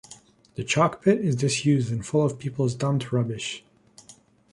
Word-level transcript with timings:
The 0.55 0.63
chalk 0.63 1.03
pit 1.03 1.19
is 1.23 1.35
disused 1.35 1.91
and 1.91 2.03
full 2.03 2.25
of 2.25 2.39
people's 2.39 2.73
dumped 2.73 3.11
rubbish. 3.11 3.63